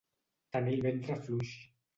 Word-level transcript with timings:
Tenir 0.55 0.73
el 0.79 0.83
ventre 0.87 1.21
fluix. 1.29 1.57